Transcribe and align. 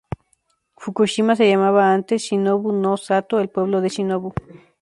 Fukushima 0.79 1.35
se 1.35 1.47
llamaba 1.47 1.93
antes 1.93 2.23
"Shinobu-no-Sato," 2.23 3.39
el 3.39 3.49
pueblo 3.49 3.81
de 3.81 3.89
Shinobu. 3.89 4.33